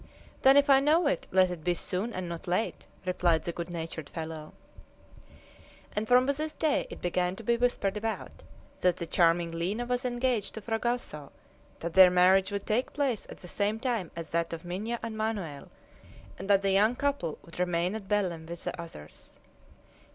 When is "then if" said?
0.41-0.67